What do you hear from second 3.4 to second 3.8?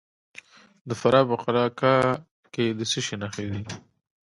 دي؟